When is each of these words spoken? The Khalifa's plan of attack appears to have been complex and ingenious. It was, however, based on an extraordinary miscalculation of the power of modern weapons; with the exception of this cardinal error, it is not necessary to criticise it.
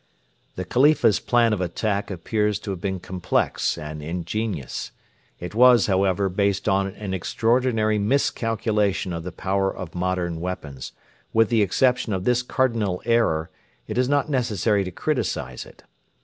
The 0.55 0.65
Khalifa's 0.65 1.19
plan 1.19 1.53
of 1.53 1.61
attack 1.61 2.09
appears 2.09 2.57
to 2.61 2.71
have 2.71 2.81
been 2.81 2.99
complex 2.99 3.77
and 3.77 4.01
ingenious. 4.01 4.91
It 5.39 5.53
was, 5.53 5.85
however, 5.85 6.27
based 6.27 6.67
on 6.67 6.87
an 6.95 7.13
extraordinary 7.13 7.99
miscalculation 7.99 9.13
of 9.13 9.21
the 9.21 9.31
power 9.31 9.71
of 9.71 9.93
modern 9.93 10.39
weapons; 10.39 10.93
with 11.33 11.49
the 11.49 11.61
exception 11.61 12.13
of 12.13 12.23
this 12.23 12.41
cardinal 12.41 13.03
error, 13.05 13.51
it 13.85 13.95
is 13.99 14.09
not 14.09 14.27
necessary 14.27 14.83
to 14.85 14.91
criticise 14.91 15.67
it. 15.67 15.83